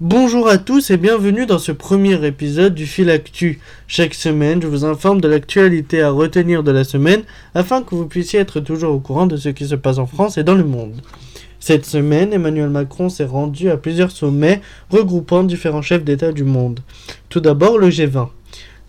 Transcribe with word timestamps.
Bonjour 0.00 0.48
à 0.48 0.56
tous 0.56 0.90
et 0.90 0.96
bienvenue 0.96 1.44
dans 1.44 1.58
ce 1.58 1.72
premier 1.72 2.24
épisode 2.24 2.72
du 2.72 2.86
Fil 2.86 3.10
Actu. 3.10 3.60
Chaque 3.86 4.14
semaine, 4.14 4.62
je 4.62 4.66
vous 4.66 4.86
informe 4.86 5.20
de 5.20 5.28
l'actualité 5.28 6.00
à 6.00 6.10
retenir 6.10 6.62
de 6.62 6.70
la 6.70 6.84
semaine 6.84 7.20
afin 7.54 7.82
que 7.82 7.94
vous 7.94 8.06
puissiez 8.06 8.40
être 8.40 8.60
toujours 8.60 8.94
au 8.94 8.98
courant 8.98 9.26
de 9.26 9.36
ce 9.36 9.50
qui 9.50 9.66
se 9.66 9.74
passe 9.74 9.98
en 9.98 10.06
France 10.06 10.38
et 10.38 10.42
dans 10.42 10.54
le 10.54 10.64
monde. 10.64 11.02
Cette 11.58 11.84
semaine, 11.84 12.32
Emmanuel 12.32 12.70
Macron 12.70 13.10
s'est 13.10 13.26
rendu 13.26 13.68
à 13.68 13.76
plusieurs 13.76 14.10
sommets 14.10 14.62
regroupant 14.88 15.42
différents 15.42 15.82
chefs 15.82 16.02
d'État 16.02 16.32
du 16.32 16.44
monde. 16.44 16.80
Tout 17.28 17.40
d'abord 17.40 17.76
le 17.76 17.90
G20. 17.90 18.28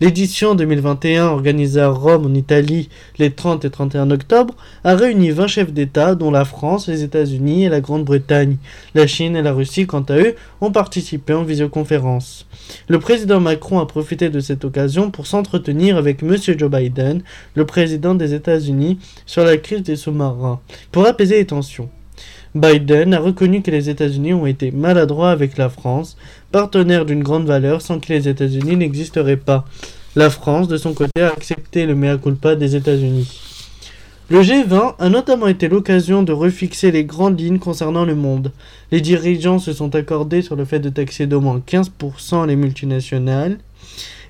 L'édition 0.02 0.56
2021 0.56 1.26
organisée 1.26 1.80
à 1.80 1.86
Rome 1.86 2.26
en 2.26 2.34
Italie 2.34 2.88
les 3.18 3.30
30 3.30 3.64
et 3.64 3.70
31 3.70 4.10
octobre 4.10 4.56
a 4.82 4.96
réuni 4.96 5.30
20 5.30 5.46
chefs 5.46 5.72
d'État 5.72 6.16
dont 6.16 6.32
la 6.32 6.44
France, 6.44 6.88
les 6.88 7.04
États-Unis 7.04 7.66
et 7.66 7.68
la 7.68 7.80
Grande-Bretagne. 7.80 8.56
La 8.96 9.06
Chine 9.06 9.36
et 9.36 9.42
la 9.42 9.52
Russie, 9.52 9.86
quant 9.86 10.02
à 10.02 10.16
eux, 10.18 10.34
ont 10.60 10.72
participé 10.72 11.34
en 11.34 11.44
visioconférence. 11.44 12.48
Le 12.88 12.98
président 12.98 13.38
Macron 13.38 13.78
a 13.78 13.86
profité 13.86 14.28
de 14.28 14.40
cette 14.40 14.64
occasion 14.64 15.12
pour 15.12 15.28
s'entretenir 15.28 15.96
avec 15.96 16.20
M. 16.24 16.36
Joe 16.36 16.68
Biden, 16.68 17.22
le 17.54 17.64
président 17.64 18.16
des 18.16 18.34
États-Unis, 18.34 18.98
sur 19.24 19.44
la 19.44 19.56
crise 19.56 19.84
des 19.84 19.94
sous-marins, 19.94 20.58
pour 20.90 21.06
apaiser 21.06 21.36
les 21.36 21.46
tensions. 21.46 21.88
Biden 22.54 23.14
a 23.14 23.18
reconnu 23.18 23.62
que 23.62 23.70
les 23.70 23.88
États-Unis 23.88 24.34
ont 24.34 24.46
été 24.46 24.70
maladroits 24.70 25.30
avec 25.30 25.56
la 25.56 25.70
France, 25.70 26.16
partenaire 26.50 27.06
d'une 27.06 27.22
grande 27.22 27.46
valeur 27.46 27.80
sans 27.80 27.98
qui 27.98 28.12
les 28.12 28.28
États-Unis 28.28 28.76
n'existeraient 28.76 29.38
pas. 29.38 29.64
La 30.16 30.28
France, 30.28 30.68
de 30.68 30.76
son 30.76 30.92
côté, 30.92 31.22
a 31.22 31.28
accepté 31.28 31.86
le 31.86 31.94
mea 31.94 32.18
culpa 32.18 32.54
des 32.54 32.76
États-Unis. 32.76 33.40
Le 34.28 34.42
G20 34.42 34.94
a 34.98 35.08
notamment 35.08 35.46
été 35.46 35.68
l'occasion 35.68 36.22
de 36.22 36.32
refixer 36.32 36.90
les 36.90 37.04
grandes 37.04 37.40
lignes 37.40 37.58
concernant 37.58 38.04
le 38.04 38.14
monde. 38.14 38.52
Les 38.90 39.00
dirigeants 39.00 39.58
se 39.58 39.72
sont 39.72 39.94
accordés 39.94 40.42
sur 40.42 40.56
le 40.56 40.64
fait 40.64 40.80
de 40.80 40.90
taxer 40.90 41.26
d'au 41.26 41.40
moins 41.40 41.60
15% 41.66 42.46
les 42.46 42.56
multinationales 42.56 43.58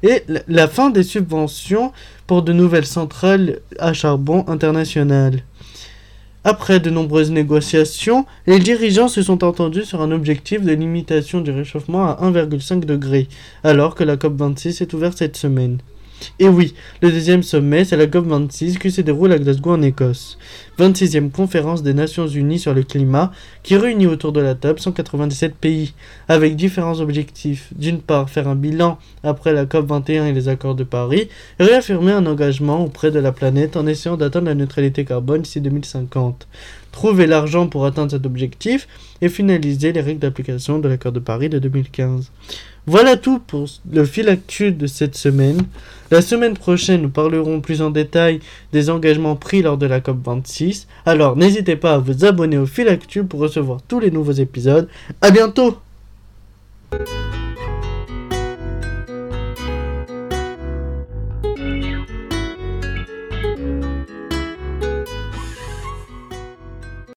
et 0.03 0.25
la 0.49 0.69
fin 0.69 0.91
des 0.91 1.03
subventions 1.03 1.93
pour 2.27 2.43
de 2.43 2.53
nouvelles 2.53 2.87
centrales 2.87 3.61
à 3.79 3.93
charbon 3.93 4.45
internationales. 4.49 5.43
Après 6.45 6.81
de 6.81 6.91
nombreuses 6.91 7.31
négociations, 7.31 8.27
les 8.49 8.59
dirigeants 8.59 9.07
se 9.07 9.23
sont 9.23 9.45
entendus 9.45 9.85
sur 9.85 10.03
un 10.03 10.11
objectif 10.11 10.63
de 10.63 10.73
limitation 10.73 11.41
du 11.41 11.53
réchauffement 11.53 12.05
à 12.05 12.19
1,5 12.21 12.85
degré, 12.85 13.29
alors 13.63 13.95
que 13.95 14.03
la 14.03 14.17
COP26 14.17 14.83
est 14.83 14.93
ouverte 14.93 15.19
cette 15.19 15.37
semaine. 15.37 15.79
Et 16.39 16.49
oui, 16.49 16.75
le 17.01 17.11
deuxième 17.11 17.43
sommet, 17.43 17.85
c'est 17.85 17.97
la 17.97 18.07
COP26 18.07 18.79
qui 18.79 18.91
se 18.91 19.01
déroule 19.01 19.33
à 19.33 19.39
Glasgow 19.39 19.73
en 19.73 19.83
Écosse. 19.83 20.39
26e 20.79 21.31
conférence 21.31 21.83
des 21.83 21.95
Nations 21.95 22.27
Unies 22.27 22.59
sur 22.59 22.75
le 22.75 22.83
climat 22.83 23.33
qui 23.63 23.77
réunit 23.77 24.07
autour 24.07 24.33
de 24.33 24.41
la 24.41 24.55
table 24.55 24.81
197 24.81 25.55
pays, 25.55 25.95
avec 26.29 26.57
différents 26.57 27.01
objectifs. 27.01 27.69
D'une 27.77 28.01
part, 28.01 28.31
faire 28.31 28.49
un 28.49 28.57
bilan 28.57 28.99
après 29.23 29.53
la 29.53 29.67
COP21 29.67 30.27
et 30.27 30.33
les 30.33 30.49
accords 30.49 30.75
de 30.75 30.85
Paris, 30.85 31.29
et 31.59 31.65
réaffirmer 31.65 32.13
un 32.13 32.27
engagement 32.27 32.85
auprès 32.85 33.11
de 33.11 33.19
la 33.19 33.33
planète 33.33 33.77
en 33.77 33.87
essayant 33.87 34.17
d'atteindre 34.17 34.47
la 34.47 34.55
neutralité 34.55 35.05
carbone 35.05 35.43
d'ici 35.43 35.61
2050. 35.61 36.47
Trouver 36.93 37.27
l'argent 37.27 37.67
pour 37.67 37.85
atteindre 37.85 38.13
cet 38.13 38.27
objectif 38.27 38.87
et 39.21 39.29
finaliser 39.29 39.93
les 39.93 40.01
règles 40.01 40.21
d'application 40.21 40.79
de 40.79 40.89
l'accord 40.89 41.11
de 41.11 41.19
Paris 41.19 41.49
de 41.49 41.59
2015. 41.59 42.31
Voilà 42.87 43.17
tout 43.17 43.39
pour 43.39 43.67
le 43.91 44.05
fil 44.05 44.29
actu 44.29 44.73
de 44.73 44.87
cette 44.87 45.17
semaine. 45.17 45.63
La 46.11 46.21
semaine 46.21 46.55
prochaine, 46.55 47.03
nous 47.03 47.11
parlerons 47.11 47.61
plus 47.61 47.81
en 47.81 47.91
détail 47.91 48.41
des 48.73 48.91
engagements 48.91 49.37
pris 49.37 49.63
lors 49.63 49.79
de 49.79 49.87
la 49.87 50.01
COP26. 50.01 50.87
Alors 51.07 51.37
n'hésitez 51.37 51.77
pas 51.77 51.95
à 51.95 51.99
vous 51.99 52.25
abonner 52.25 52.59
au 52.59 52.67
fil 52.67 52.89
actu 52.89 53.25
pour 53.25 53.41
recevoir 53.41 53.81
tous 53.83 54.01
les 54.01 54.11
nouveaux 54.11 54.33
épisodes. 54.33 54.89
À 55.21 55.31
bientôt 55.31 55.79